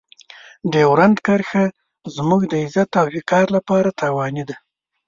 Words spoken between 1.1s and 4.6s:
کرښه زموږ د عزت او وقار لپاره تاواني ده.